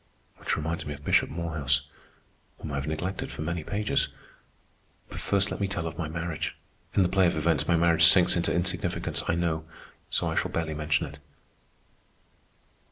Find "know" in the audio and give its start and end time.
9.35-9.63